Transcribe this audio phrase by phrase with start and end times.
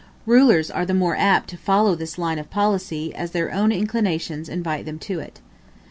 [0.25, 4.49] Rulers are the more apt to follow this line of policy, as their own inclinations
[4.49, 5.41] invite them to it.